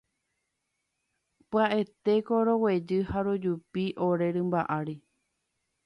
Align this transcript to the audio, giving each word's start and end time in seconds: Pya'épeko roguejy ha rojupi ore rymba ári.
Pya'épeko 1.49 2.35
roguejy 2.47 2.99
ha 3.11 3.19
rojupi 3.27 3.85
ore 4.07 4.27
rymba 4.35 4.61
ári. 4.79 4.95